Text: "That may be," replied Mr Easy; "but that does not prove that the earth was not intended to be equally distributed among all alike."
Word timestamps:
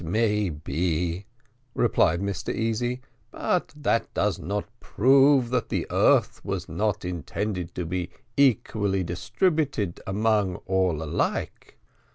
"That 0.03 0.09
may 0.09 0.49
be," 0.49 1.27
replied 1.75 2.21
Mr 2.23 2.51
Easy; 2.51 3.01
"but 3.29 3.71
that 3.77 4.11
does 4.15 4.39
not 4.39 4.65
prove 4.79 5.51
that 5.51 5.69
the 5.69 5.85
earth 5.91 6.43
was 6.43 6.67
not 6.67 7.05
intended 7.05 7.75
to 7.75 7.85
be 7.85 8.09
equally 8.35 9.03
distributed 9.03 9.99
among 10.07 10.55
all 10.65 11.03
alike." 11.03 11.77